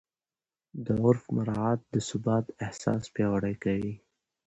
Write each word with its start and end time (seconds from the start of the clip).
د 0.85 0.87
عرف 1.03 1.23
مراعات 1.35 1.79
د 1.93 1.95
ثبات 2.09 2.45
احساس 2.65 3.03
پیاوړی 3.15 3.55
کوي. 3.63 3.93